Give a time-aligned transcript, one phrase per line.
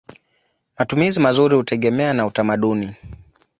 [0.79, 2.95] Matumizi mazuri hutegemea na utamaduni.